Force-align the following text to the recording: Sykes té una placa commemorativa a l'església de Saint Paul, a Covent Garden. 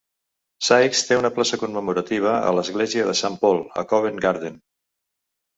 Sykes 0.67 1.03
té 1.09 1.17
una 1.23 1.31
placa 1.35 1.59
commemorativa 1.65 2.31
a 2.47 2.55
l'església 2.61 3.05
de 3.11 3.15
Saint 3.23 3.39
Paul, 3.45 3.63
a 3.83 3.87
Covent 3.93 4.19
Garden. 4.29 4.61